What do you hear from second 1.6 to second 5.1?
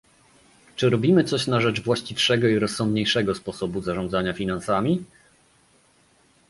rzecz właściwszego i rozsądniejszego sposobu zarządzania finansami?